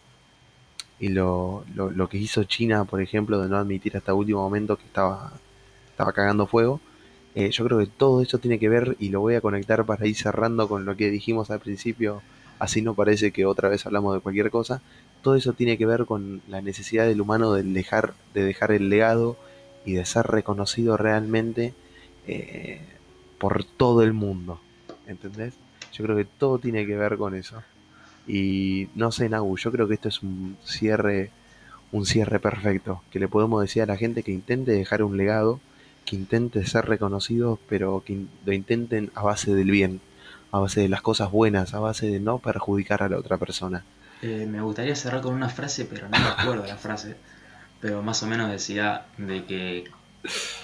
[1.00, 4.78] y lo, lo, lo que hizo China, por ejemplo, de no admitir hasta último momento
[4.78, 5.34] que estaba,
[5.90, 6.80] estaba cagando fuego.
[7.36, 10.06] Eh, yo creo que todo eso tiene que ver y lo voy a conectar para
[10.08, 12.24] ir cerrando con lo que dijimos al principio,
[12.62, 14.84] así no parece que otra vez hablamos de cualquier cosa.
[15.24, 18.90] Todo eso tiene que ver con la necesidad del humano de dejar, de dejar el
[18.90, 19.36] legado
[19.84, 21.74] y de ser reconocido realmente
[22.28, 22.82] eh,
[23.40, 24.62] por todo el mundo.
[25.08, 25.56] ¿Entendés?
[25.92, 27.64] Yo creo que todo tiene que ver con eso.
[28.28, 31.32] Y no sé, Nagu, yo creo que esto es un cierre,
[31.92, 33.02] un cierre perfecto.
[33.10, 35.60] Que le podemos decir a la gente que intente dejar un legado,
[36.06, 40.00] que intenten ser reconocidos, pero que lo intenten a base del bien,
[40.52, 43.84] a base de las cosas buenas, a base de no perjudicar a la otra persona.
[44.22, 47.16] Eh, me gustaría cerrar con una frase, pero no me acuerdo la frase.
[47.80, 49.86] Pero más o menos decía de que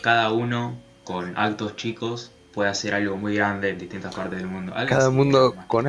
[0.02, 4.74] cada uno con actos chicos puede hacer algo muy grande en distintas partes del mundo.
[4.88, 5.86] cada mundo con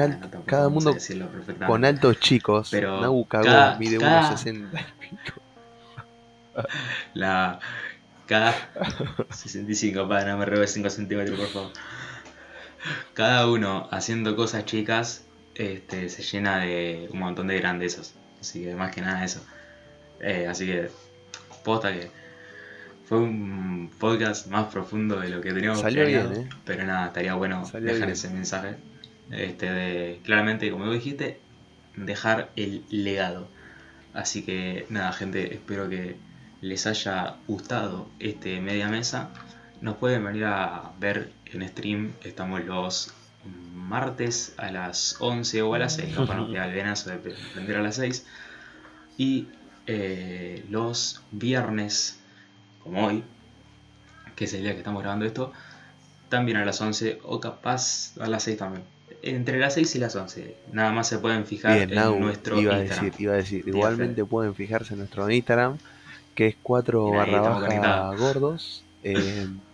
[0.46, 0.96] cada mundo
[1.66, 2.68] con altos chicos.
[2.70, 4.68] Pero Nabu cada, mide cada, 1,60.
[7.14, 7.58] La
[8.26, 8.54] cada
[9.30, 11.72] 65, para no me robes 5 centímetros, por favor.
[13.14, 15.24] Cada uno haciendo cosas chicas
[15.54, 18.14] este, se llena de un montón de grandezas.
[18.40, 19.44] Así que más que nada eso.
[20.20, 20.90] Eh, así que,
[21.64, 22.10] posta que
[23.08, 26.48] fue un podcast más profundo de lo que teníamos Salió bien, ¿eh?
[26.64, 28.76] Pero nada, estaría bueno dejar ese mensaje.
[29.30, 31.40] Este, de, claramente, como dijiste,
[31.96, 33.48] dejar el legado.
[34.14, 36.16] Así que nada, gente, espero que
[36.60, 39.30] les haya gustado este media mesa.
[39.80, 42.12] Nos pueden venir a ver en stream.
[42.22, 43.12] Estamos los
[43.74, 47.76] martes a las 11 o a las 6, capaz nos queda el venazo de prender
[47.76, 48.26] a las 6.
[49.16, 49.48] Y
[49.86, 52.18] eh, los viernes,
[52.82, 53.24] como hoy,
[54.36, 55.52] que es el día que estamos grabando esto,
[56.28, 58.84] también a las 11 o capaz a las 6 también.
[59.22, 60.56] Entre las 6 y las 11.
[60.72, 63.04] Nada más se pueden fijar en nuestro iba Instagram.
[63.04, 65.78] A decir, iba a decir, igualmente pueden fijarse en nuestro Instagram,
[66.34, 68.84] que es 4 barra baja gordos.
[69.02, 69.48] Eh,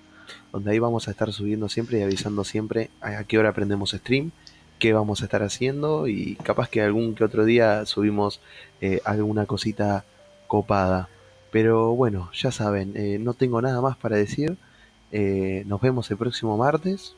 [0.54, 4.30] donde ahí vamos a estar subiendo siempre y avisando siempre a qué hora aprendemos stream,
[4.78, 8.40] qué vamos a estar haciendo y capaz que algún que otro día subimos
[8.80, 10.04] eh, alguna cosita
[10.46, 11.08] copada.
[11.50, 14.56] Pero bueno, ya saben, eh, no tengo nada más para decir.
[15.10, 17.16] Eh, nos vemos el próximo martes.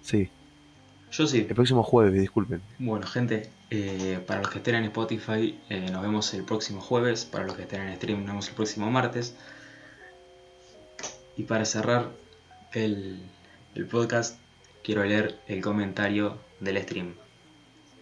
[0.00, 0.30] Sí.
[1.10, 1.46] Yo sí.
[1.48, 2.62] El próximo jueves, disculpen.
[2.78, 3.50] Bueno, gente,
[4.28, 5.58] para los que estén en Spotify,
[5.90, 7.24] nos vemos el próximo jueves.
[7.24, 9.34] Para los que estén en stream, nos vemos el próximo martes.
[11.36, 12.10] Y para cerrar,
[12.74, 13.20] el,
[13.90, 14.38] podcast,
[14.82, 17.14] quiero leer el comentario del stream.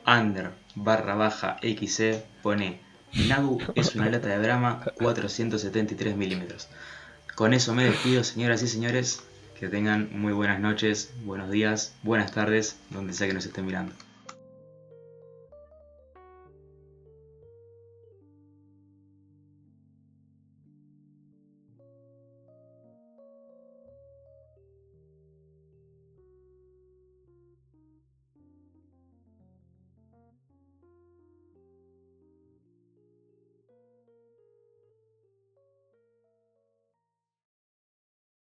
[0.07, 2.81] Under barra baja XC pone
[3.29, 6.69] Nagu es una lata de drama 473 milímetros.
[7.35, 9.23] Con eso me despido, señoras y señores.
[9.59, 13.95] Que tengan muy buenas noches, buenos días, buenas tardes, donde sea que nos estén mirando.